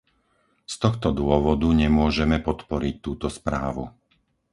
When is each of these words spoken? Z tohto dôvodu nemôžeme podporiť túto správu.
Z 0.65 0.75
tohto 0.83 1.07
dôvodu 1.21 1.67
nemôžeme 1.83 2.37
podporiť 2.47 2.93
túto 3.05 3.27
správu. 3.37 3.83